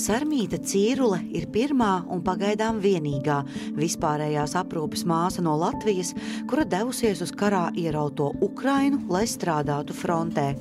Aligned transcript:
Sarmīta 0.00 0.56
Cīrule 0.64 1.18
ir 1.36 1.44
pirmā 1.52 2.06
un 2.08 2.22
pagaidām 2.24 2.78
vienīgā 2.80 3.40
vispārējās 3.76 4.54
aprūpes 4.56 5.04
māsa 5.08 5.44
no 5.44 5.58
Latvijas, 5.60 6.14
kura 6.48 6.64
devusies 6.64 7.20
uz 7.24 7.32
karā 7.36 7.66
ierauto 7.76 8.30
Ukrainu, 8.40 9.02
lai 9.12 9.26
strādātu 9.28 9.96
frontē. 9.96 10.54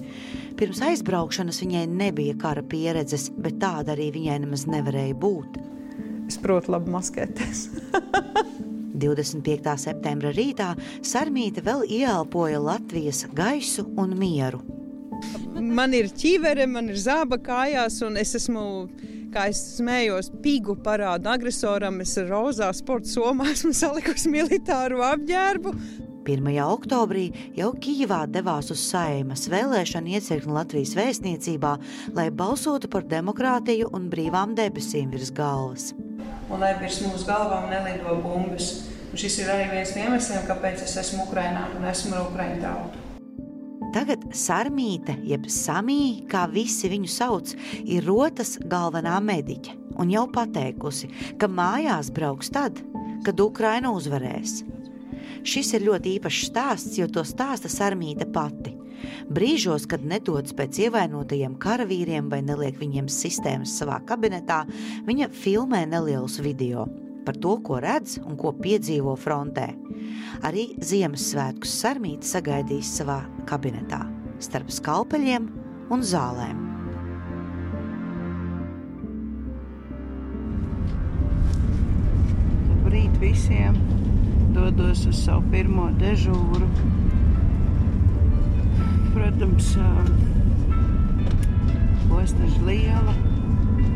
Pirms 0.59 0.81
aizbraukšanas 0.84 1.62
viņai 1.63 1.86
nebija 1.88 2.36
kara 2.41 2.66
pieredzes, 2.67 3.30
bet 3.31 3.62
tāda 3.63 3.95
arī 3.95 4.09
viņai 4.17 4.41
nemaz 4.44 4.66
nevarēja 4.67 5.16
būt. 5.21 5.62
Es 6.27 6.40
protu 6.41 6.76
labi 6.76 6.91
maskēties. 6.98 7.70
25. 8.99 9.76
septembra 9.80 10.34
rītā 10.35 10.73
Sarmīta 11.05 11.63
vēl 11.63 11.85
ieelpoja 11.88 12.59
Latvijas 12.59 13.23
gaisu 13.35 13.88
un 13.95 14.17
mieru. 14.20 14.59
Man 15.59 15.95
ir 15.95 16.12
ķīvere, 16.16 16.67
man 16.67 16.91
ir 16.91 16.99
zāba 16.99 17.40
kājās, 17.44 18.02
un 18.05 18.20
es 18.20 18.35
esmu, 18.38 18.66
kā 19.33 19.47
es 19.51 19.61
smējos, 19.77 20.31
pīgu 20.43 20.75
parādu 20.85 21.31
agresoram. 21.31 22.01
Es 22.03 22.17
ar 22.21 22.29
rozā 22.33 22.69
sporta 22.75 23.09
somā 23.11 23.52
esmu 23.53 23.73
salikusi 23.75 24.31
militāru 24.33 25.03
apģērbu. 25.05 25.73
1. 26.29 26.49
oktobrī 26.61 27.29
jau 27.57 27.71
Kijivā 27.81 28.25
devās 28.29 28.69
uz 28.73 28.83
saimas 28.91 29.47
vēlēšanu 29.49 30.13
iecirkni 30.13 30.53
Latvijas 30.53 30.93
vēstniecībā, 30.97 31.71
lai 32.13 32.27
balsotu 32.29 32.91
par 32.91 33.07
demokrātiju 33.09 33.89
un 33.97 34.09
brīvām 34.11 34.53
debesīm 34.57 35.09
virs 35.15 35.31
galvas. 35.33 35.93
Un 36.49 36.61
lai 36.61 36.75
virs 36.81 37.02
mūsu 37.05 37.25
galvām 37.30 37.69
nelido 37.71 38.19
bumbas. 38.21 38.71
Un 39.09 39.17
šis 39.17 39.39
ir 39.41 39.49
arī 39.49 39.69
viens 39.71 39.95
no 39.95 40.05
iemesliem, 40.05 40.45
kāpēc 40.45 40.83
es 40.85 40.97
esmu 41.02 41.25
Ukrainā 41.25 41.66
un 41.80 41.88
esmu 41.89 42.13
ar 42.13 42.27
Ukraiņu 42.30 42.61
tautu. 42.61 43.09
Tagad 43.89 44.21
Sarmīte, 44.38 45.16
jeb 45.25 45.48
Samī, 45.49 46.22
kā 46.30 46.44
visi 46.52 46.91
viņu 46.91 47.09
sauc, 47.09 47.55
ir 47.81 48.05
rotas 48.05 48.59
galvenā 48.69 49.16
mediķe 49.25 49.73
un 50.00 50.11
jau 50.14 50.27
pateikusi, 50.30 51.09
ka 51.41 51.50
mājās 51.50 52.11
brauks 52.14 52.52
tad, 52.53 52.83
kad 53.25 53.41
Ukraina 53.41 53.89
uzvarēs. 53.95 54.59
Šis 55.41 55.73
ir 55.73 55.88
ļoti 55.88 56.19
īpašs 56.19 56.45
stāsts, 56.52 56.99
jo 57.02 57.09
to 57.09 57.25
stāsta 57.25 57.72
Sarmīte 57.72 58.30
pati. 58.30 58.75
Brīžos, 59.33 59.88
kad 59.89 60.05
nedodas 60.05 60.53
pēc 60.53 60.83
ievainotajiem 60.86 61.58
karavīriem 61.58 62.30
vai 62.30 62.44
neliek 62.45 62.77
viņiem 62.77 63.09
sistēmas 63.09 63.73
savā 63.81 64.03
kabinetā, 64.05 64.66
viņa 65.09 65.33
filmē 65.33 65.88
nelielus 65.89 66.38
video 66.45 66.86
par 67.25 67.38
to, 67.42 67.58
ko 67.66 67.80
redz 67.84 68.17
un 68.23 68.38
ko 68.39 68.53
piedzīvo 68.56 69.16
frontē. 69.20 69.67
Arī 70.48 70.70
Ziemassvētkus 70.80 71.73
Sarmīte 71.81 72.28
sagaidīs 72.28 72.92
savā 73.00 73.22
kabinetā 73.50 74.06
starp 74.39 74.72
skalpeļiem 74.72 75.50
un 75.92 76.03
zālēm. 76.06 76.66
Labrīt 82.70 83.20
visiem! 83.22 83.80
Dodos 84.56 85.06
uz 85.08 85.20
savu 85.26 85.44
pirmo 85.52 85.89
dežūru. 86.00 86.67
Protams, 89.14 89.73
ostas 92.20 92.58
liela. 92.66 93.28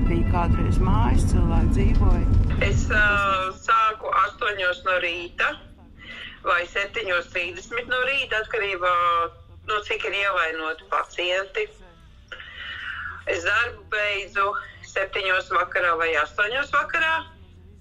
Bija 0.08 0.32
kādreiz 0.34 0.80
mājas, 0.84 1.24
cilvēki 1.32 1.70
dzīvoja. 1.78 2.26
Es 2.68 2.88
uh, 2.92 3.54
sāku 3.64 4.12
8 4.24 4.84
no 4.88 4.98
rīta 5.04 5.54
vai 6.44 6.64
7.30 6.68 7.88
no 7.88 8.02
rīta, 8.08 8.42
atkarībā 8.44 8.92
no 9.70 9.80
cik 9.88 10.08
ir 10.10 10.18
ievainoti 10.20 10.88
pacienti. 10.92 11.68
Es 13.32 13.46
darbu 13.48 13.86
beidzu 13.94 14.50
7 14.92 15.54
vakarā 15.56 15.96
vai 16.02 16.12
8 16.20 16.74
vakarā. 16.76 17.14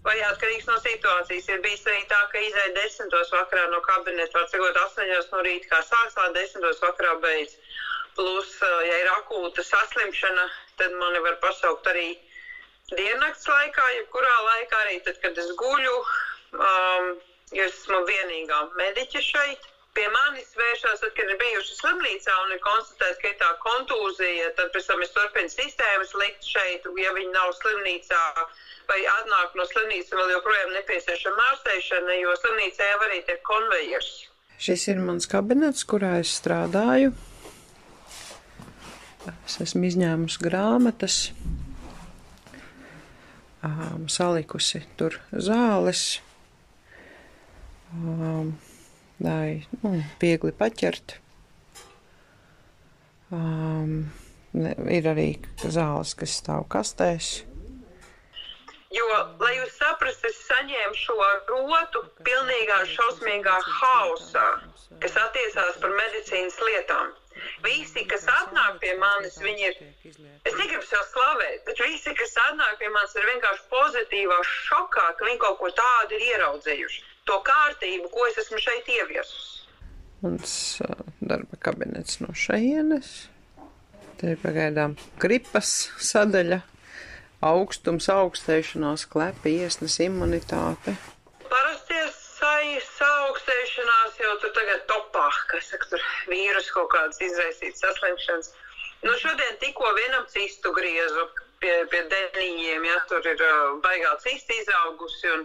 Vai 0.03 0.17
atkarīgs 0.27 0.67
no 0.67 0.75
situācijas. 0.83 1.47
Ir 1.47 1.61
bijis 1.63 1.85
arī 1.87 2.01
tā, 2.11 2.19
ka 2.33 2.41
izēja 2.43 2.73
10 2.75 3.13
vakarā 3.37 3.69
no 3.71 3.79
kabineta, 3.87 4.35
var 4.35 4.49
sakot, 4.51 4.79
8 4.99 5.31
no 5.31 5.43
rīta, 5.47 5.69
kā 5.71 5.79
sāks, 5.87 6.17
tā 6.19 6.25
10 6.35 6.83
vakarā 6.83 7.13
beidz. 7.23 7.55
Plus, 8.17 8.57
ja 8.61 8.97
ir 8.99 9.11
akūta 9.13 9.63
saslimšana, 9.65 10.49
tad 10.81 10.95
mani 11.01 11.21
var 11.25 11.39
pasaukt 11.43 11.89
arī 11.91 12.07
diennakts 12.93 13.49
laikā, 13.49 13.89
jebkurā 13.99 14.33
laikā, 14.49 14.81
arī 14.87 14.97
tad, 15.07 15.21
kad 15.25 15.39
es 15.39 15.53
guļu, 15.61 15.99
um, 16.59 17.13
jo 17.57 17.69
es 17.69 17.77
esmu 17.77 18.03
vienīgā 18.09 18.65
mediķe 18.81 19.23
šeit. 19.25 19.69
Pie 19.93 20.07
manis 20.09 20.55
vēršās, 20.57 21.03
tad, 21.03 21.11
kad 21.19 21.29
ir 21.29 21.37
bijuši 21.41 21.75
slimnīcā 21.77 22.35
un 22.47 22.55
ir 22.55 22.61
konstatēts, 22.65 23.19
ka 23.21 23.29
ir 23.29 23.35
tā 23.43 23.51
kontūzija, 23.61 24.47
tad 24.57 24.71
pēc 24.73 24.87
tam 24.89 25.03
es 25.05 25.13
turpinu 25.13 25.53
sistēmas 25.53 26.15
likt 26.17 26.49
šeit, 26.49 26.87
ja 27.03 27.13
viņi 27.13 27.35
nav 27.35 27.53
slimnīcā 27.59 28.23
vai 28.89 29.01
atnāk 29.19 29.59
no 29.59 29.67
slimnīcas, 29.69 30.15
vēl 30.17 30.33
joprojām 30.39 30.73
nepieciešama 30.79 31.45
ārstēšana, 31.51 32.17
jo 32.23 32.33
slimnīcā 32.41 32.89
jau 32.89 33.03
arī 33.05 33.21
ir 33.21 33.43
konvejers. 33.45 34.15
Šis 34.63 34.89
ir 34.95 35.05
mans 35.05 35.29
kabinets, 35.29 35.85
kurā 35.85 36.17
es 36.23 36.33
strādāju. 36.41 37.13
Es 39.23 39.61
esmu 39.63 39.87
izņēmusi 39.87 40.41
grāmatas, 40.43 41.17
um, 43.63 44.09
salikusi 44.11 44.83
tur 44.99 45.21
zāles, 45.31 46.03
um, 47.95 48.51
lai 49.23 49.63
nu, 49.85 49.95
viegli 50.23 50.51
paķert. 50.59 51.17
Um, 53.33 54.11
ir 54.99 55.09
arī 55.15 55.29
zāles, 55.63 56.17
kas 56.19 56.35
stāv 56.43 56.67
kastēs. 56.75 57.31
Jo, 58.93 59.07
lai 59.41 59.55
jūs 59.55 59.79
saprastu, 59.79 60.29
es 60.29 60.43
saņēmu 60.51 60.99
šo 60.99 61.15
rotu 61.49 62.03
pilnīgā 62.27 62.83
šausmīgā 62.91 63.55
hausā, 63.79 64.49
kas 65.01 65.17
attiecās 65.29 65.79
par 65.81 65.95
medicīnas 65.97 66.59
lietām. 66.67 67.15
Visi, 67.65 68.05
kas 68.11 68.27
atnāk 68.31 68.79
pie 68.83 68.93
manis, 69.01 69.39
viņi 69.43 69.69
ir, 69.69 69.79
es 70.05 70.57
negribu 70.59 70.85
sev 70.87 71.05
slavēt, 71.13 71.63
bet 71.69 71.81
visi, 71.85 72.15
kas 72.19 72.37
atnāk 72.49 72.79
pie 72.81 72.91
manis, 72.95 73.17
ir 73.17 73.29
vienkārši 73.31 73.67
pozitīvā 73.73 74.39
šokā, 74.51 75.07
ka 75.19 75.29
viņi 75.29 75.41
kaut 75.45 75.59
ko 75.61 75.71
tādu 75.79 76.19
ir 76.19 76.27
ieraudzējuši. 76.33 77.05
To 77.31 77.39
kārtību, 77.47 78.11
ko 78.11 78.27
es 78.31 78.41
esmu 78.43 78.59
šeit 78.63 78.89
ieviesus. 78.91 79.49
Mans 80.23 80.55
darba 81.19 81.59
kabinets 81.63 82.21
no 82.23 82.35
šejienes. 82.35 83.13
Te 84.19 84.35
ir 84.35 84.43
pagaidām 84.43 84.95
gripas 85.23 85.71
sadaļa, 85.99 86.61
augstums, 87.43 88.07
augstēšanās, 88.13 89.09
klepi, 89.11 89.57
iesnas 89.65 89.99
imunitāte. 90.05 90.95
Parasties 92.73 92.97
saaugstēšanās 92.97 94.15
jau 94.17 94.31
tur 94.41 94.53
tagad 94.57 94.85
topā, 94.89 95.27
kas 95.51 95.67
saka, 95.69 95.89
tur 95.91 96.05
vīrus 96.31 96.71
kaut 96.73 96.89
kādas 96.95 97.21
izraisītas 97.21 97.83
saslimšanas. 97.85 98.49
Nu, 99.05 99.13
šodien 99.21 99.59
tikko 99.61 99.91
vienam 99.99 100.25
cistu 100.33 100.73
griezu 100.73 101.27
pie, 101.61 101.75
pie 101.93 102.01
deniņiem, 102.09 102.87
ja 102.89 102.97
tur 103.11 103.29
ir 103.29 103.45
uh, 103.45 103.77
baigā 103.85 104.15
cista 104.25 104.57
izaugusi 104.57 105.29
un, 105.35 105.45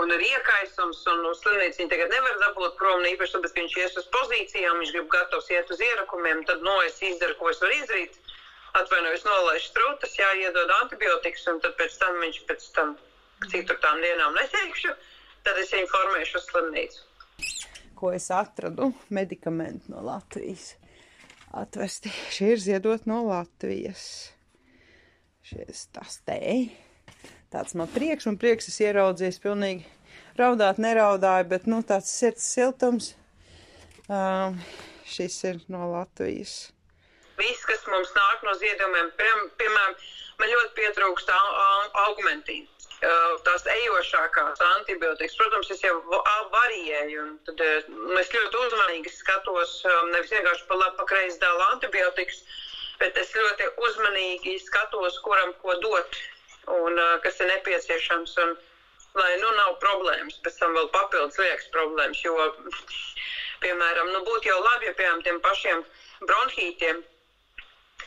un 0.00 0.16
ir 0.16 0.26
iekaisums, 0.26 1.06
un 1.14 1.30
uz 1.30 1.38
slimnīcu 1.44 1.84
viņi 1.84 1.92
tagad 1.94 2.14
nevar 2.16 2.42
dabūt 2.42 2.74
prom, 2.82 2.98
ne 3.04 3.14
īpaši 3.14 3.36
tāpēc, 3.36 3.54
ka 3.54 3.62
viņš 3.62 3.80
ies 3.84 3.98
uz 4.02 4.12
pozīcijām, 4.18 4.82
viņš 4.82 4.94
grib 4.96 5.10
gatavs 5.14 5.50
iet 5.54 5.70
uz 5.70 5.86
ierakumiem, 5.86 6.42
tad, 6.50 6.66
no, 6.66 6.80
es 6.82 6.98
izdaru, 6.98 7.38
ko 7.38 7.54
es 7.54 7.62
varu 7.62 7.78
izdarīt, 7.78 8.18
atvainojos, 8.80 9.28
nolaišu 9.28 9.70
strūtas, 9.70 10.18
jāiedod 10.18 10.78
antibiotikas, 10.82 11.46
un 11.52 11.62
tad 11.62 11.78
pēc 11.78 12.00
tam 12.02 12.18
viņš 12.26 12.46
pēc 12.50 12.72
tam, 12.74 12.96
cik 13.52 13.70
tur 13.70 13.78
tām 13.86 14.02
dienām 14.02 14.34
neteikšu, 14.34 14.98
tad 15.46 15.60
es 15.62 15.72
informēšu 15.78 16.42
slimnīcu. 16.42 17.04
Ko 17.96 18.10
es 18.12 18.26
atradu? 18.34 18.90
Medikamenti 19.14 19.92
no 19.92 20.02
Latvijas. 20.04 20.74
Atvesti. 21.56 22.10
Šie 22.34 22.52
ir 22.56 22.60
ziedot 22.60 23.06
no 23.08 23.22
Latvijas. 23.28 24.02
Šis 25.46 25.86
tas 25.94 26.18
te. 26.26 26.40
Tāds 27.54 27.76
man 27.78 27.88
prieks, 27.94 28.26
un 28.26 28.36
prieks 28.42 28.68
es 28.72 28.80
ieraudzīju, 28.82 29.38
pilnīgi 29.44 29.86
raudāt 30.36 30.82
neraudāju, 30.82 31.46
bet, 31.54 31.68
nu, 31.70 31.78
tāds 31.86 32.10
sirds 32.12 32.44
siltums. 32.56 33.12
Um, 34.10 34.58
šis 35.06 35.38
ir 35.48 35.62
no 35.72 35.86
Latvijas. 35.94 36.72
Viss, 37.38 37.64
kas 37.68 37.86
mums 37.92 38.10
nāk 38.16 38.44
no 38.44 38.56
ziedojumiem, 38.58 39.12
piemēram, 39.16 39.96
man 40.40 40.52
ļoti 40.52 40.74
pietrūkst 40.80 41.32
augmentīnu 42.06 42.75
tās 43.46 43.66
ejošākās 43.70 44.62
antibiotikas. 44.68 45.36
Protams, 45.38 45.70
es 45.74 45.82
jau 45.84 45.96
varēju, 46.52 47.24
un 47.24 47.34
tad 47.48 47.90
nu, 47.90 48.14
es 48.20 48.32
ļoti 48.34 48.62
uzmanīgi 48.66 49.12
skatos, 49.14 49.80
nevis 50.12 50.32
vienkārši 50.34 50.66
pa 50.68 50.78
labi, 50.80 50.96
pa 51.00 51.08
kreisi 51.10 51.40
dēlu 51.42 51.66
antibiotikas, 51.72 52.40
bet 53.02 53.18
es 53.22 53.34
ļoti 53.36 53.68
uzmanīgi 53.88 54.56
skatos, 54.64 55.18
kuram 55.26 55.52
ko 55.62 55.76
dot 55.84 56.22
un 56.78 56.98
kas 57.22 57.40
ir 57.40 57.52
nepieciešams. 57.52 58.38
Un, 58.44 58.56
lai 59.16 59.36
nu 59.40 59.50
nav 59.56 59.78
problēmas, 59.80 60.36
pēc 60.44 60.58
tam 60.60 60.74
vēl 60.76 60.90
papildus 60.92 61.38
liekas 61.40 61.70
problēmas, 61.72 62.18
jo, 62.24 62.34
piemēram, 63.62 64.10
nu, 64.12 64.20
būtu 64.26 64.50
jau 64.50 64.58
labi, 64.60 64.90
ja 64.90 64.96
piemēram 64.98 65.22
tiem 65.24 65.38
pašiem 65.44 65.84
bronhītiem 66.28 67.00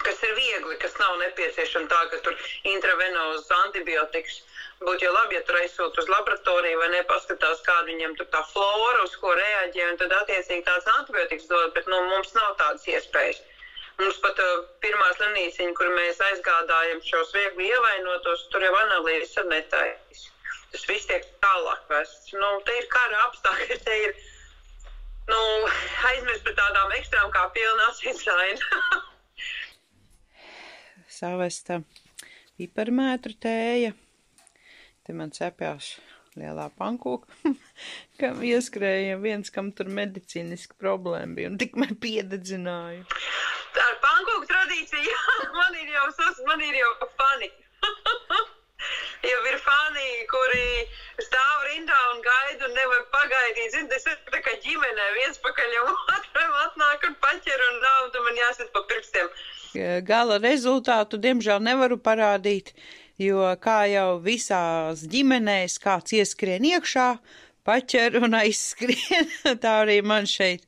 kas 0.06 0.24
ir 0.24 0.34
viegli, 0.38 0.78
kas 0.82 0.96
nav 1.00 1.18
nepieciešama 1.22 1.90
tā, 1.92 2.00
ka 2.12 2.22
tur 2.26 2.38
intravenozes 2.72 3.52
antibiotikas. 3.64 4.42
Būtu 4.80 5.04
jau 5.04 5.12
labi, 5.12 5.36
ja 5.36 5.44
tur 5.48 5.58
aizsūta 5.60 6.00
uz 6.00 6.10
laboratoriju 6.12 6.80
vai 6.80 6.90
nepaskatās, 6.94 7.64
kāda 7.66 7.90
viņam 7.90 8.16
tur 8.16 8.30
tā 8.32 8.40
flora, 8.54 9.04
uz 9.04 9.16
ko 9.20 9.34
reaģē, 9.36 9.90
un 9.92 10.00
tad 10.00 10.16
attiecīgi 10.22 10.64
tāds 10.68 10.88
antibiotikas 10.94 11.50
dod, 11.52 11.74
bet 11.76 11.90
nu, 11.92 12.00
mums 12.14 12.32
nav 12.38 12.56
tādas 12.62 12.88
iespējas. 12.88 13.42
Mums 14.00 14.22
pat 14.24 14.40
uh, 14.40 14.64
pirmā 14.80 15.10
slimnīciņa, 15.18 15.76
kur 15.76 15.92
mēs 15.98 16.22
aizgādājam 16.30 17.04
šos 17.04 17.36
viegli 17.36 17.68
ievainotos, 17.68 18.48
tur 18.54 18.64
jau 18.64 18.72
analīzes 18.86 19.36
netaisa. 19.52 20.32
Tas 20.72 20.86
viss 20.88 21.10
tiek 21.10 21.28
tālāk 21.44 21.92
vests. 21.92 22.32
Nu, 22.40 22.56
te 22.64 22.78
ir 22.80 22.88
kara 22.94 23.26
apstākļi, 23.28 23.80
te 23.84 24.00
ir 24.06 24.16
nu, 25.28 25.44
aizmirst 26.14 26.48
par 26.48 26.56
tādām 26.64 26.96
ekstrēmām 27.02 27.36
kā 27.36 27.48
pilna 27.58 27.92
asinsraina. 27.92 28.84
Savesta 31.10 31.80
piparmētru 32.60 33.34
tēja. 33.42 33.96
Te 35.06 35.16
man 35.18 35.34
cepjās 35.34 35.96
lielā 36.38 36.68
pankūka, 36.78 37.34
kam 38.22 38.44
ieskrēja 38.46 39.18
viens, 39.24 39.50
kam 39.54 39.72
tur 39.76 39.90
medicīniski 40.00 40.78
problēma 40.80 41.36
bija, 41.40 41.52
un 41.52 41.58
tikmēr 41.62 41.96
piededzināju. 42.04 43.08
Tā 43.76 43.90
ir 43.94 44.00
pankūka 44.06 44.54
tradīcija, 44.54 45.26
man 45.60 45.82
ir 45.82 45.92
jau, 45.98 46.08
man 46.52 46.64
ir 46.70 46.80
jau 46.84 46.94
fani. 47.18 47.52
jau 49.24 49.40
ir 49.52 49.58
fani, 49.64 50.10
kuri 50.32 50.68
stāv 51.24 51.66
rindā 51.68 51.98
un 52.14 52.22
gaida 52.24 52.68
un 52.68 52.76
nevar 52.78 53.04
pagaidīt. 53.16 53.74
Zini, 53.74 53.90
tas 53.92 54.08
ir 54.08 54.18
tā 54.32 54.42
kā 54.46 54.56
ģimenē, 54.64 55.10
viens 55.18 55.42
pakaļ 55.44 55.76
jau 55.76 55.86
otram 55.90 56.56
atnāk 56.66 57.10
un 57.10 57.18
paķer 57.26 57.66
un 57.68 57.84
tu 58.14 58.24
man 58.26 58.40
jāsit 58.40 58.72
pa 58.76 58.84
pirkstiem. 58.90 59.30
Gala 60.06 60.40
rezultātu, 60.42 61.20
diemžēl, 61.22 61.62
nevaru 61.62 62.00
parādīt, 62.02 62.74
jo 63.22 63.44
kā 63.62 63.84
jau 63.92 64.18
visās 64.24 65.04
ģimenēs 65.12 65.78
kāds 65.84 66.16
ieskrien 66.18 66.66
iekšā, 66.66 67.10
paķer 67.68 68.18
un 68.24 68.40
aizskrien, 68.40 69.30
tā 69.64 69.76
arī 69.84 70.00
man 70.02 70.26
šeit. 70.30 70.66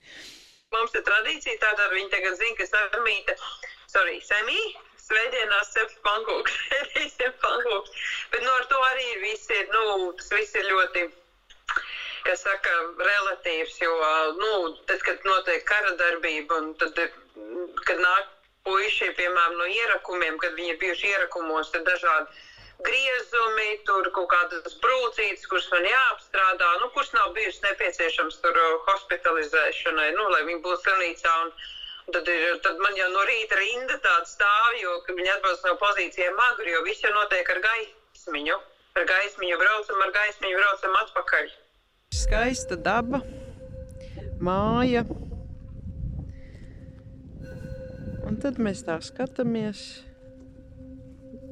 Mums 0.71 0.93
ir 0.95 1.03
tradīcija 1.03 1.57
tāda, 1.59 1.89
viņi 1.91 2.11
tagad 2.13 2.37
zina, 2.39 2.55
ka 2.59 2.67
samīta, 2.69 3.35
sorry, 3.91 4.21
semī, 4.23 4.59
svētdienās 5.11 5.73
cep 5.75 5.95
pankūks, 6.07 6.59
reizēm 6.95 7.33
pankūks, 7.43 7.95
bet 8.33 8.45
no 8.47 8.53
ar 8.59 8.67
to 8.71 8.83
arī 8.91 9.07
ir 9.15 9.25
visi, 9.25 9.63
nu, 9.73 10.11
tas 10.19 10.31
viss 10.35 10.59
ir 10.59 10.69
ļoti, 10.71 11.07
kas 12.27 12.45
saka, 12.45 12.75
relatīvs, 13.01 13.79
jo, 13.83 13.95
nu, 14.39 14.53
tad, 14.89 15.01
kad 15.07 15.25
notiek 15.27 15.65
kara 15.67 15.95
darbība 15.99 16.61
un 16.61 16.71
tad, 16.79 17.01
kad 17.87 17.99
nāk 17.99 18.29
puiši, 18.67 19.11
piemēram, 19.17 19.57
no 19.57 19.67
ierakumiem, 19.67 20.37
kad 20.41 20.55
viņi 20.57 20.75
ir 20.75 20.79
bijuši 20.83 21.13
ierakumos, 21.15 21.71
tad 21.73 21.87
dažādi 21.89 22.47
griezumi, 22.85 23.67
tur 23.85 24.09
kaut 24.15 24.29
kādas 24.31 24.77
brūcītes, 24.81 25.45
kuras 25.49 25.67
man 25.73 25.85
jāapstrādā, 25.85 26.69
nu, 26.81 26.89
kuras 26.95 27.11
nav 27.17 27.33
bijusi 27.37 27.61
nepieciešams 27.65 28.39
tur 28.41 28.57
hospitalizēšanai, 28.87 30.09
nu, 30.17 30.29
lai 30.33 30.41
viņi 30.49 30.63
būtu 30.65 30.81
slimnīcā. 30.85 31.35
Un, 31.45 31.53
Tad, 32.11 32.27
ir, 32.27 32.57
tad 32.63 32.79
man 32.83 32.97
jau 32.99 33.07
no 33.13 33.23
rīta 33.27 33.55
rinda 33.55 33.95
tāda 34.03 34.27
stāv, 34.27 34.71
jo 34.81 34.97
viņi 35.07 35.31
atbalsta 35.31 35.71
no 35.71 35.77
pozīcijiem 35.79 36.35
magri, 36.35 36.73
jo 36.73 36.83
viss 36.83 37.03
jau 37.05 37.11
notiek 37.15 37.47
ar 37.53 37.61
gaismiņu. 37.63 38.57
Ar 38.99 39.05
gaismiņu 39.07 39.59
braucam, 39.61 40.01
ar 40.03 40.11
gaismiņu 40.17 40.57
braucam 40.59 40.97
atpakaļ. 41.05 41.51
Skaista 42.11 42.75
daba, 42.75 43.21
māja. 44.43 45.05
Un 48.27 48.39
tad 48.43 48.59
mēs 48.59 48.83
tā 48.87 48.97
skatāmies. 49.03 49.85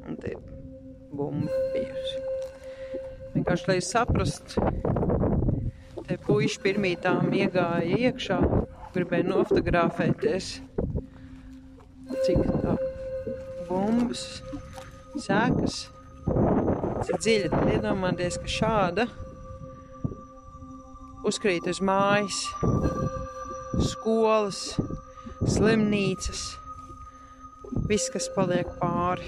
Un 0.03 0.19
te 0.19 0.33
ir 0.33 0.44
bumba 1.15 1.62
bijusi. 1.73 2.25
Vienkārši, 3.35 3.69
lai 3.69 3.79
saprastu, 3.85 4.63
te 6.09 6.17
puiši 6.25 6.62
pirmītām 6.65 7.31
iegāja 7.38 8.00
iekšā, 8.09 8.39
gribēja 8.95 9.27
nofotografēties, 9.30 10.51
cik 12.25 12.44
tā 12.45 12.75
bumbas 13.69 14.24
sēkas, 15.19 15.80
cik 17.06 17.18
dziļi 17.21 17.51
tad 17.53 17.74
iedomāties, 17.75 18.39
ka 18.41 18.53
šāda 18.59 19.07
uzkrīt 21.30 21.68
uz 21.69 21.81
mājas, 21.86 22.39
skolas, 23.91 24.62
slimnīcas, 25.45 26.45
viss, 27.89 28.09
kas 28.13 28.30
paliek 28.36 28.69
pāri. 28.81 29.27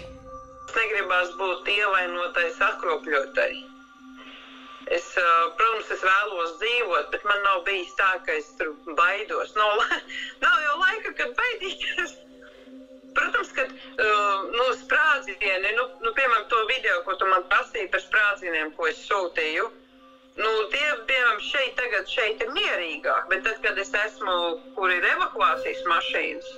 Negribās 0.72 1.36
būt 1.40 1.68
ievainotai, 1.76 2.48
sakropļotai. 2.58 3.52
Es, 4.92 5.06
protams, 5.56 5.92
es 5.96 6.02
vēlos 6.04 6.58
dzīvot, 6.60 7.12
bet 7.14 7.24
man 7.24 7.40
nav 7.46 7.62
bijis 7.68 7.94
tā, 8.00 8.10
ka 8.26 8.34
es 8.36 8.50
tur 8.60 8.74
baidos. 8.98 9.54
Nav, 9.56 9.84
nav 10.44 10.58
jau 10.66 10.74
laika, 10.82 11.14
kad 11.20 11.32
baidīties. 11.38 12.18
Protams, 13.16 13.52
ka 13.56 13.66
uh, 13.68 14.50
nu, 14.56 14.66
sprādzieni, 14.80 15.72
nu, 15.76 15.86
nu, 16.04 16.12
piemēram, 16.16 16.46
to 16.52 16.60
video, 16.70 17.02
ko 17.08 17.16
tu 17.20 17.28
man 17.28 17.44
prasīji 17.52 17.90
par 17.92 18.04
sprādzieniem, 18.04 18.72
ko 18.78 18.88
es 18.88 19.02
sūtīju, 19.04 19.66
nu, 20.40 20.52
tie, 20.72 20.86
piemēram, 21.10 21.42
šeit 21.44 21.76
tagad 21.80 22.08
šeit 22.12 22.44
ir 22.46 22.54
mierīgāk, 22.56 23.28
bet 23.32 23.44
tad, 23.48 23.60
kad 23.66 23.80
es 23.84 23.92
esmu, 24.06 24.38
kur 24.78 24.96
ir 24.96 25.08
evakuācijas 25.12 25.84
mašīnas, 25.92 26.52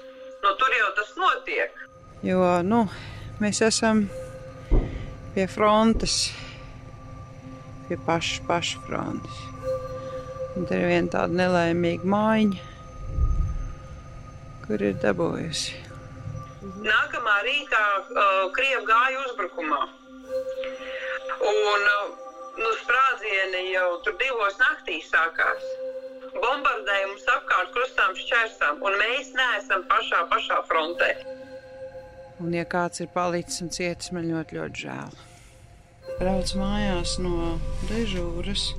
nu, 0.45 0.53
tur 0.61 0.77
jau 0.77 0.91
tas 0.99 1.13
notiek. 1.17 1.81
Jo, 2.25 2.45
nu, 2.65 2.85
mēs 3.41 3.63
esam 3.65 4.05
pie 5.33 5.49
frontes 5.49 6.21
pie 7.93 8.05
paša, 8.05 8.41
paša 8.47 8.79
frontes. 8.87 9.37
Un 10.57 10.65
tur 10.65 10.81
ir 10.81 10.89
viena 10.89 11.09
tāda 11.13 11.33
nelaimīga 11.37 12.09
mājiņa, 12.09 12.61
kur 14.65 14.81
ir 14.81 14.95
dabūjusi. 15.01 15.81
Nākamā 16.85 17.35
rītā 17.45 17.81
uh, 18.01 18.23
Krievija 18.55 18.81
gāja 18.87 19.19
uzbrukumā. 19.27 19.81
Un 21.49 21.85
uh, 21.89 22.07
nu, 22.57 22.71
sprādzieni 22.81 23.65
jau 23.73 23.89
tur 24.05 24.17
divos 24.21 24.57
naktīs 24.61 25.11
sākās. 25.11 25.67
Bombardējums 26.33 27.27
apkārt 27.35 27.75
krustām 27.75 28.15
šķērsām, 28.17 28.81
un 28.81 28.97
mēs 29.03 29.29
neesam 29.37 29.85
pašā, 29.91 30.23
pašā 30.33 30.63
frontē. 30.69 31.11
Un, 32.41 32.49
ja 32.57 32.65
kāds 32.65 33.05
ir 33.05 33.13
palicis 33.13 33.61
un 33.61 33.69
cietis, 33.73 34.09
man 34.15 34.25
ļoti, 34.31 34.59
ļoti 34.61 34.85
žēl 34.87 35.21
brauc 36.19 36.53
mājās 36.57 37.17
no 37.23 37.57
dežūras. 37.89 38.69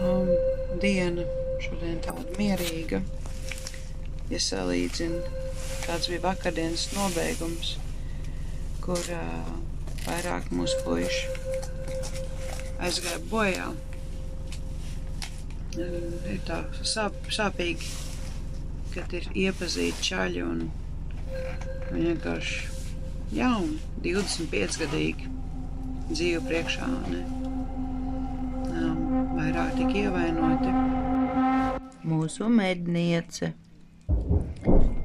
Um, 0.00 0.30
diena 0.82 1.26
šodien 1.60 2.00
tāda 2.04 2.24
mierīga. 2.38 3.02
Ja 4.30 4.38
salīdzinu, 4.42 5.20
kāds 5.84 6.08
bija 6.10 6.22
vakardienas 6.24 6.86
nobeigums, 6.94 7.74
kur 8.84 9.00
uh, 9.16 9.52
vairāk 10.06 10.50
mūsu 10.54 10.78
puiši 10.86 11.40
aizgāja 12.80 13.20
bojā. 13.30 13.70
Ir 15.80 16.40
tā 16.48 16.62
sāp, 16.86 17.18
sāpīgi, 17.30 17.90
kad 18.94 19.12
ir 19.14 19.28
iepazīti 19.46 20.10
čaļi 20.10 20.44
un 20.46 20.64
vienkārši 21.92 22.79
jauni, 23.34 23.78
25 24.04 24.80
gadīgi 24.84 25.28
dzīve 26.10 26.40
priekšā. 26.48 26.88
Ne? 27.12 27.22
Vairāk 29.36 29.76
tik 29.78 29.94
ievainoti. 30.02 30.72
Mūsu 32.10 32.48
medniece 32.50 33.52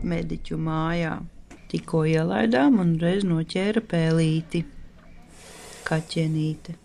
mediķu 0.06 0.58
mājā 0.62 1.18
tikko 1.72 2.06
ielaidām 2.10 2.80
un 2.82 2.96
reiz 3.02 3.26
noķēra 3.28 3.84
pēlīti, 3.92 4.64
kaķenīti 5.86 6.80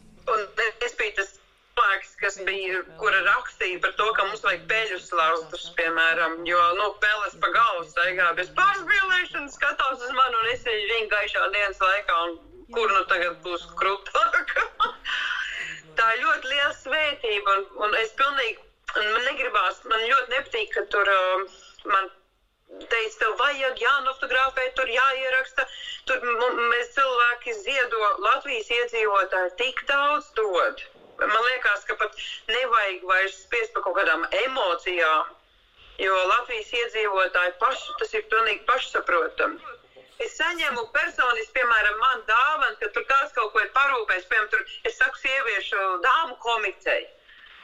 kura 3.01 3.21
rakstīja 3.27 3.81
par 3.83 3.93
to, 3.99 4.07
ka 4.17 4.27
mums 4.29 4.45
vajag 4.45 4.63
peļu 4.71 4.99
slautus, 5.03 5.67
piemēram, 5.79 6.39
jo, 6.49 6.61
nu, 6.79 6.89
peles 7.03 7.37
pa 7.43 7.51
galvu 7.57 7.87
staigā 7.89 8.29
bez 8.39 8.53
pārspīlēšanas, 8.59 9.57
skatās 9.59 10.05
uz 10.07 10.15
mani 10.19 10.41
un 10.43 10.51
es 10.55 10.67
eju 10.73 10.87
viņa 10.93 11.11
gaišā 11.15 11.49
dienas 11.57 11.83
laikā, 11.85 12.19
un 12.29 12.39
kur 12.77 12.95
nu 12.95 13.03
tagad 13.11 13.41
būs 13.47 13.67
krūtāka. 13.81 14.67
Tā 15.99 16.13
ir 16.15 16.23
ļoti 16.25 16.53
liela 16.53 16.75
svētība, 16.79 17.57
un, 17.59 17.67
un 17.87 17.99
es 18.01 18.15
pilnīgi, 18.21 18.63
un 18.95 19.11
man 19.17 19.27
negribās, 19.29 19.83
man 19.91 20.07
ļoti 20.07 20.37
nepatīk, 20.37 20.73
ka 20.77 20.87
tur 20.95 21.13
uh, 21.17 21.59
man 21.91 22.09
teica, 22.93 23.17
tev 23.25 23.35
vajag 23.41 23.83
jānofotografē, 23.83 24.69
tur 24.79 24.91
jāieraksta, 24.95 25.67
tur 26.09 26.25
mēs 26.73 26.95
cilvēki 26.95 27.57
ziedo, 27.65 28.01
Latvijas 28.29 28.71
iedzīvotāji 28.79 29.57
tik 29.65 29.85
daudz 29.91 30.31
dod 30.39 30.87
man 31.27 31.45
liekas, 31.49 31.85
ka 31.89 31.97
pat 32.01 32.17
nevajag 32.49 33.05
vairs 33.11 33.37
spiest 33.45 33.75
par 33.75 33.85
kaut 33.87 33.99
kādām 34.01 34.25
emocijām. 34.47 35.37
jo 36.01 36.17
Latvijas 36.33 36.73
iedzīvotāji 36.73 37.53
paši 37.61 37.95
tas 38.01 38.15
ir 38.17 38.23
pilnīgi 38.33 38.65
pašsaprotami. 38.69 39.77
Es 40.25 40.35
saņemu 40.37 40.85
personiski, 40.95 41.53
piemēram, 41.57 41.97
man 42.01 42.23
dāvanu, 42.29 42.77
ka 42.81 42.89
tur 42.95 43.05
kāds 43.09 43.33
kaut 43.37 43.53
ko 43.53 43.61
ir 43.61 43.71
parūpējis, 43.77 44.29
piemēram, 44.31 44.51
tur, 44.53 44.65
es 44.89 44.97
saku, 45.01 45.21
sieviešu 45.21 45.87
dāmu 46.05 46.37
komiteju. 46.45 47.09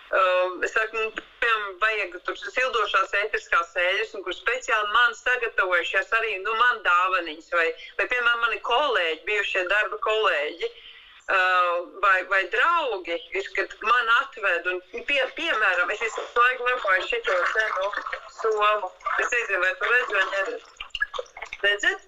Uh, 0.06 0.56
es 0.64 0.72
saku, 0.76 1.00
nu, 1.00 1.24
piemēram, 1.42 1.78
vajag 1.82 2.16
tur 2.28 2.38
sildošās 2.40 3.16
ētriskās 3.22 3.72
sēļas, 3.76 4.14
kur 4.24 4.36
speciāli 4.36 4.92
man 4.94 5.16
sagatavojušies 5.20 6.12
arī, 6.20 6.36
nu, 6.44 6.56
man 6.60 6.84
dāvaniņas, 6.84 7.52
vai, 7.56 7.68
vai, 8.00 8.08
piemēram, 8.12 8.44
mani 8.46 8.60
kolēģi, 8.68 9.24
bijušie 9.28 9.64
darba 9.72 10.00
kolēģi, 10.08 10.72
uh, 10.72 10.85
vai, 12.02 12.24
vai 12.30 12.42
draugi, 12.48 13.16
ir, 13.34 13.48
kad 13.56 13.72
man 13.82 14.10
atved, 14.20 14.66
un, 14.70 14.80
pie, 15.08 15.22
piemēram, 15.38 15.90
es 15.90 16.04
visu 16.04 16.22
laiku 16.36 16.68
lepoju 16.68 17.06
šito 17.08 17.38
cenu 17.54 17.88
somu. 18.36 18.92
Es 19.18 19.32
nezinu, 19.32 19.58
vai 19.64 19.72
tu 19.80 19.90
redzi, 19.90 20.14
vai 20.14 20.26
neredzi. 20.34 20.64
Redzat? 21.64 22.06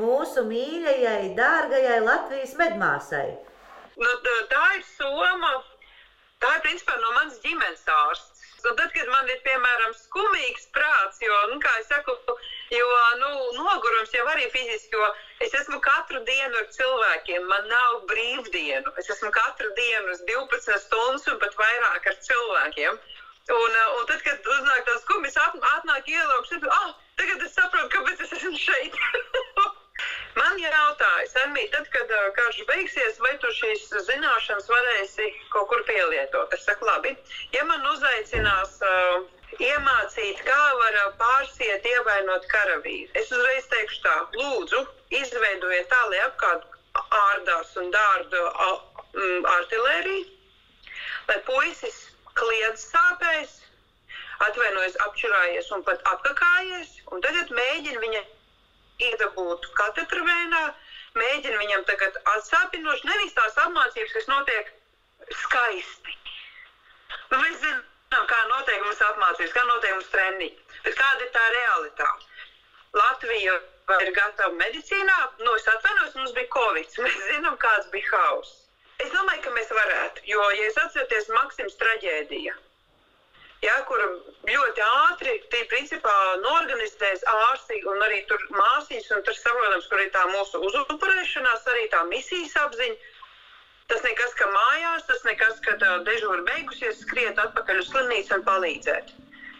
Mūsu 0.00 0.44
mīļajai, 0.46 1.34
dārgajai 1.36 2.00
Latvijas 2.06 2.54
medmāsai. 2.56 3.28
Nu, 4.00 4.10
tā- 4.24 4.76
ir 4.76 4.84
soma. 4.96 5.52
Tā 6.40 6.54
ir 6.56 6.62
principā 6.64 6.96
no 7.00 7.10
manas 7.12 7.40
ģimenes 7.44 7.82
ārsts. 7.84 8.46
Un 8.64 8.76
tad, 8.76 8.92
kad 8.92 9.08
man 9.08 9.28
ir, 9.28 9.40
piemēram, 9.44 9.92
skumīgs 9.96 10.68
prāts, 10.72 11.20
jo, 11.24 11.36
nu, 11.52 11.58
kā 11.60 11.72
es 11.80 11.88
saku, 11.88 12.12
jo, 12.70 12.88
nu, 13.20 13.30
nogurums 13.56 14.12
jau 14.12 14.26
arī 14.32 14.50
fiziski, 14.52 14.96
jo 14.96 15.08
es 15.44 15.54
esmu 15.60 15.80
katru 15.84 16.20
dienu 16.28 16.58
ar 16.60 16.68
cilvēkiem, 16.76 17.46
man 17.52 17.68
nav 17.72 18.02
brīvdienu. 18.10 18.92
Es 19.00 19.08
esmu 19.14 19.30
katru 19.34 19.70
dienu 19.78 20.14
uz 20.14 20.22
12 20.28 20.78
stundas 20.84 21.26
un 21.32 21.40
pat 21.42 21.56
vairāk 21.60 22.08
ar 22.12 22.18
cilvēkiem. 22.28 23.00
Un, 23.50 23.72
uh, 23.74 23.98
un 23.98 24.06
tad, 24.06 24.20
kad 24.22 24.50
uznāk 24.54 24.84
tas 24.86 25.06
at, 25.44 25.56
atnāk 25.74 26.08
ielauks, 26.12 26.52
tad, 26.52 26.66
ah, 26.70 26.92
tagad 27.18 27.42
es 27.46 27.56
saprotu, 27.56 27.88
kāpēc 27.96 28.20
es 28.26 28.34
esmu 28.36 28.56
šeit. 28.58 28.98
Man 30.38 30.60
jautāja, 30.60 31.26
Sanmī, 31.32 31.64
tad, 31.72 31.88
kad 31.94 32.12
uh, 32.14 32.28
karš 32.36 32.60
beigsies, 32.68 33.18
vai 33.24 33.32
tu 33.42 33.50
šīs 33.56 33.88
zināšanas 34.06 34.70
varēsi 34.70 35.32
kaut 35.54 35.68
kur 35.72 35.82
pielietot? 35.88 36.54
Es 36.54 36.64
saku, 36.68 36.86
labi, 36.86 37.16
ja 37.56 37.64
man 37.68 37.84
uzaicinās 37.90 38.78
uh, 38.86 39.26
iemācīt, 39.58 40.42
kā 40.46 40.60
var 40.80 40.98
pārsiet, 41.20 41.86
ievainot 41.86 42.46
karavīru, 42.52 43.10
es 43.18 43.30
uzreiz 43.34 43.66
teikšu 43.72 44.02
tā, 44.04 44.16
lūdzu, 44.36 44.82
izveidojiet 45.20 45.88
tā, 45.90 46.00
lai 46.12 46.20
apkārt 46.26 46.66
ārdās 47.20 47.74
un 47.80 47.90
dārdu 47.94 48.44
artilēriju, 49.54 50.26
lai 51.30 51.38
puisis 51.48 51.98
kliedz 52.38 52.86
sāpēs, 52.92 53.56
atvainojas, 54.46 54.96
apčurājies 55.06 55.70
un 55.76 55.82
pat 55.88 56.04
apkakājies, 56.12 56.94
un 57.12 57.24
tagad 57.24 57.50
mēģina 57.54 58.04
viņa 58.04 58.22
iedabūt 59.10 59.66
katru 59.76 60.24
vēnā, 60.26 60.62
mēģina 61.18 61.58
viņam 61.64 61.84
tagad 61.90 62.16
atsāpinoši, 62.36 63.08
nevis 63.10 63.36
tās 63.36 63.58
apmācības, 63.66 64.16
kas 64.16 64.30
notiek 64.30 64.72
skaisti. 65.42 66.16
Nu, 67.30 67.38
mēs 67.38 67.58
zinām, 67.62 67.82
kā 68.10 68.38
notiek 68.50 68.80
mums 68.82 69.02
apmācības, 69.06 69.52
kā 69.54 69.62
notiek 69.66 69.92
mums 69.94 70.08
treniņi, 70.14 70.54
bet 70.84 70.96
kāda 70.98 71.26
ir 71.26 71.30
tā 71.34 71.42
realitāte? 71.54 72.26
Latvija 72.98 73.60
ir 74.02 74.10
gatava 74.16 74.54
medicīnā, 74.58 75.18
nu 75.38 75.54
es 75.54 75.68
atvainojos, 75.70 76.16
mums 76.18 76.32
bija 76.34 76.50
Covid, 76.54 76.96
mēs 77.04 77.20
zinām, 77.28 77.58
kāds 77.62 77.86
bija 77.94 78.10
hauss. 78.16 78.56
Es 79.00 79.12
domāju, 79.14 79.44
ka 79.44 79.52
mēs 79.54 79.70
varētu, 79.72 80.26
jo, 80.28 80.42
ja 80.58 80.66
es 80.66 80.80
atceros 80.82 81.30
Maksims 81.36 81.78
traģēdiju, 81.80 82.56
ja, 83.62 83.76
kur 83.88 84.02
ļoti 84.48 84.84
ātri 84.88 85.36
tie 85.54 85.62
principā 85.70 86.16
norganizēs 86.42 87.24
ārsti 87.30 87.80
un 87.92 88.02
arī 88.08 88.24
tur 88.28 88.42
māsīņas, 88.58 89.10
un 89.16 89.24
tur 89.24 89.38
saprotams, 89.38 89.88
kur 89.88 90.02
ir 90.02 90.12
tā 90.12 90.26
mūsu 90.34 90.60
uzupurēšanās, 90.66 91.66
arī 91.72 91.86
tā 91.94 92.02
misijas 92.10 92.58
apziņa. 92.66 93.09
Tas 93.90 94.04
nekas, 94.06 94.34
ka 94.38 94.46
mājās, 94.54 95.06
tas 95.08 95.24
nekas, 95.26 95.60
ka 95.64 95.74
dežūra 96.06 96.44
beigusies, 96.46 97.00
skriet 97.02 97.38
atpakaļ 97.42 97.80
uz 97.82 97.88
slimnīcu 97.90 98.36
un 98.36 98.44
palīdzēt. 98.46 99.14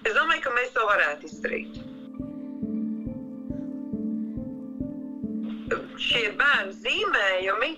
Es 0.07 0.15
domāju, 0.17 0.45
ka 0.45 0.53
mēs 0.57 0.71
to 0.77 0.85
varētu 0.87 1.29
izdarīt. 1.29 1.79
Šie 6.01 6.31
bērnu 6.39 6.77
zīmējumi, 6.85 7.71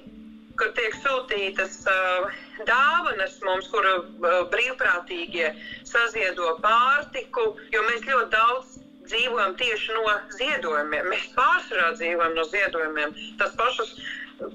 kur 0.60 0.70
tiek 0.76 0.94
sūtītas 1.00 1.80
uh, 1.90 2.28
dāvanas 2.68 3.38
mums, 3.46 3.70
kur 3.72 3.88
uh, 3.88 4.04
brīvprātīgie 4.52 5.50
saziedo 5.88 6.52
pārtiku, 6.62 7.48
jo 7.74 7.84
mēs 7.88 8.04
ļoti 8.06 8.30
daudz 8.36 8.76
dzīvojam 9.08 9.56
tieši 9.60 9.96
no 9.96 10.04
ziedojumiem. 10.36 11.08
Mēs 11.12 11.30
pārsvarā 11.36 11.94
dzīvojam 11.96 12.36
no 12.36 12.44
ziedojumiem. 12.52 13.16
Tas 13.40 13.56
pašas 13.58 13.96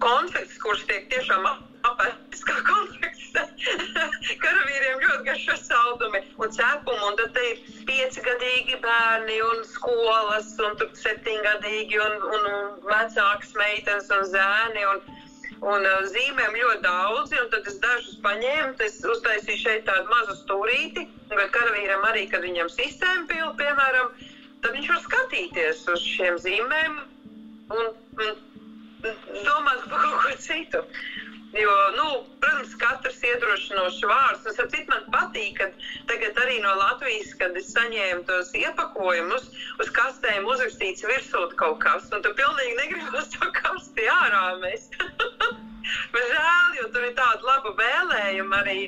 konflikts, 0.04 0.62
kurš 0.64 0.86
tiek 0.90 1.10
tiešām 1.12 1.50
apēstis 1.98 2.44
kā 2.48 2.56
konflikts, 2.70 3.28
karavīriem 4.44 5.04
ļoti 5.04 5.28
garšo 5.28 5.58
saldumi 5.62 6.22
un 6.38 6.54
cepumi, 6.56 7.04
un 7.10 7.18
tad 7.20 7.40
ir 7.44 7.62
piecigadīgi 7.90 8.80
bērni 8.84 9.38
un 9.50 9.64
skolas, 9.72 10.54
un 10.64 10.78
tur 10.82 10.92
septiņgadīgi 11.02 12.02
un, 12.06 12.18
un 12.38 12.50
vecākas 12.90 13.56
meitenes 13.60 14.12
un 14.20 14.28
zēni. 14.34 14.90
Un, 14.94 15.08
Un 15.58 15.82
uh, 15.90 16.04
zīmēm 16.06 16.54
ļoti 16.54 16.84
daudzi, 16.84 17.34
un 17.42 17.48
tad 17.50 17.66
es 17.66 17.80
dažus 17.82 18.20
paņēmu, 18.22 18.76
es 18.86 19.00
uztaisīju 19.10 19.58
šeit 19.58 19.88
tādu 19.88 20.06
mazu 20.12 20.36
stūrīti, 20.44 21.08
un 21.34 21.42
karavīram 21.56 22.06
arī, 22.12 22.28
kad 22.30 22.46
viņam 22.46 22.70
sistēma 22.70 23.26
pil, 23.32 23.48
piemēram, 23.58 24.12
tad 24.62 24.78
viņš 24.78 24.92
var 24.92 25.02
skatīties 25.08 25.82
uz 25.96 26.06
šiem 26.06 26.38
zīmēm 26.44 27.00
un, 27.74 27.90
un 28.22 28.38
domāt 29.48 29.82
par 29.90 30.04
kaut 30.04 30.22
ko 30.28 30.36
citu. 30.46 30.84
Jo, 31.56 31.74
nu, 31.96 32.06
protams, 32.44 32.74
katrs 32.82 33.22
iedrošinošs 33.24 34.02
vārds, 34.10 34.44
un 34.50 34.56
sapcīt, 34.58 34.90
man 34.92 35.06
patīk, 35.14 35.62
ka 35.62 35.70
tagad 36.10 36.40
arī 36.44 36.58
no 36.64 36.74
Latvijas, 36.76 37.32
kad 37.40 37.56
es 37.56 37.70
saņēmu 37.72 38.26
tos 38.28 38.52
iepakojumus, 38.58 39.48
uz 39.80 39.92
kastēm 39.96 40.48
uzrakstīts 40.52 41.08
virsūt 41.08 41.56
kaut 41.62 41.80
kas, 41.86 42.10
un 42.12 42.26
tu 42.26 42.34
pilnīgi 42.36 42.76
negribas 42.82 43.32
to 43.34 43.48
kasti 43.56 44.10
ārā 44.12 44.44
mest. 44.60 45.00
Bet 46.14 46.26
žēl, 46.34 46.74
jo 46.82 46.88
tur 46.92 47.06
ir 47.08 47.14
tāda 47.16 47.48
laba 47.48 47.72
vēlējuma 47.80 48.64
arī. 48.66 48.82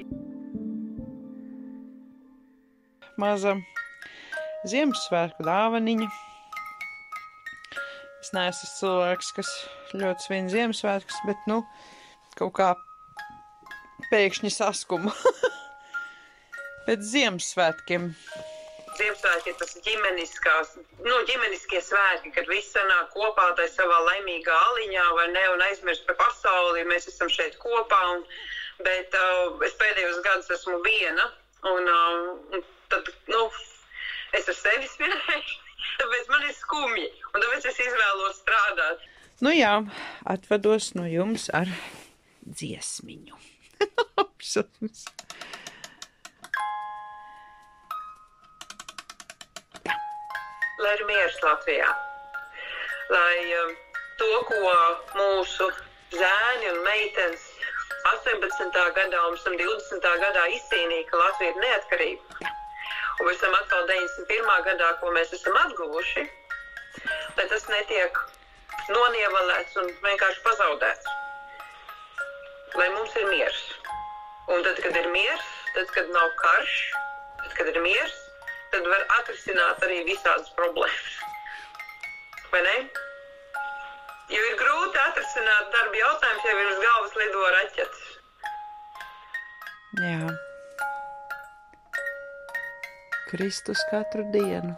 Maza 3.19 3.53
Ziemassvētku 4.67 5.45
dāvaniņa. 5.47 6.09
Es 8.19 8.33
neesmu 8.35 8.67
cilvēks, 8.73 9.31
kas 9.37 9.53
ļoti 9.95 10.27
svin 10.27 10.51
Ziemassvētkus, 10.51 11.21
bet, 11.27 11.47
nu, 11.47 11.61
kaut 12.39 12.55
kā 12.59 12.69
pēkšņi 14.09 14.51
saskuma. 14.53 15.13
Pēc 16.87 17.03
Ziemassvētkiem. 17.11 18.09
Ziemassvētki 18.99 19.51
ir 19.51 19.57
tas 19.59 19.75
ģimeniskās, 19.85 20.71
nu, 21.05 21.17
ģimeniskie 21.29 21.79
svētki, 21.83 22.33
kad 22.35 22.49
viss 22.51 22.73
sanāk 22.75 23.13
kopā 23.13 23.51
tajā 23.59 23.71
savā 23.75 23.99
laimīgā 24.07 24.55
aliņā, 24.71 25.05
vai 25.19 25.27
ne, 25.35 25.43
un 25.53 25.63
aizmirst 25.67 26.07
par 26.07 26.17
pasauli, 26.19 26.87
mēs 26.89 27.07
esam 27.11 27.31
šeit 27.31 27.55
kopā, 27.61 27.99
un, 28.15 28.25
bet 28.87 29.15
uh, 29.19 29.55
es 29.67 29.77
pēdējos 29.79 30.19
gadus 30.25 30.51
esmu 30.57 30.81
viena, 30.87 31.29
un, 31.69 31.87
uh, 31.93 32.59
tad, 32.91 33.13
nu, 33.31 33.45
es 34.35 34.51
ar 34.51 34.57
sevi 34.57 34.91
svinēju, 34.91 35.55
tāpēc 36.01 36.33
man 36.33 36.49
ir 36.49 36.57
skumji, 36.57 37.07
un 37.31 37.45
tāpēc 37.45 37.71
es 37.71 37.79
izvēlos 37.85 38.43
strādāt. 38.43 39.07
Nu 39.39 39.55
jā, 39.55 39.77
atvados 40.27 40.91
no 40.99 41.07
jums 41.07 41.47
ar 41.55 41.71
dziesmiņu. 42.49 43.37
Apsums. 44.23 45.05
lai 50.79 50.95
ir 50.95 51.05
miers 51.05 51.37
Latvijā. 51.43 51.89
Lai 53.11 53.37
um, 53.59 53.71
to, 54.19 54.29
ko 54.47 54.73
mūsu 55.17 55.67
zēni 56.13 56.71
un 56.71 56.79
meitenes 56.85 57.43
18. 58.13 58.79
gadā 58.95 59.21
un 59.27 59.37
20. 59.43 60.07
gadā 60.23 60.45
izcīnīja, 60.55 61.07
ka 61.09 61.21
Latvija 61.21 61.53
ir 61.53 61.61
neatkarīga, 61.65 62.49
un 63.19 63.27
pēc 63.27 63.43
tam 63.43 63.57
atkal 63.59 63.87
91. 63.91 64.65
gadā, 64.69 64.91
ko 65.01 65.13
mēs 65.17 65.35
esam 65.35 65.57
atguvuši, 65.65 66.25
lai 67.37 67.47
tas 67.51 67.67
netiek 67.73 68.21
nonievalēts 68.89 69.81
un 69.83 69.91
vienkārši 70.05 70.45
pazaudēts. 70.47 71.18
Lai 72.77 72.89
mums 72.93 73.15
ir 73.17 73.25
miers. 73.29 73.61
Un 74.49 74.63
tad, 74.65 74.77
kad 74.83 74.95
ir 74.97 75.07
miers, 75.13 75.45
tad, 75.75 75.89
kad 75.95 76.09
nav 76.13 76.29
karš, 76.41 76.75
tad, 77.41 77.53
kad 77.57 77.71
ir 77.71 77.79
miers, 77.81 78.17
tad 78.73 78.85
var 78.89 79.05
atrisināt 79.19 79.85
arī 79.85 80.03
visādas 80.09 80.49
problēmas. 80.57 81.15
Vai 82.51 82.61
ne? 82.65 82.75
Jo 84.29 84.41
ir 84.45 84.59
grūti 84.59 85.01
atrisināt 85.01 85.71
darba 85.73 86.01
jautājumus, 86.01 86.45
ja 86.45 86.57
ir 86.57 86.71
uz 86.73 86.83
galvas 86.85 87.17
lido 87.21 87.47
raķetes. 87.55 88.05
Jā. 90.03 90.35
Kristus 93.29 93.81
katru 93.89 94.25
dienu. 94.33 94.77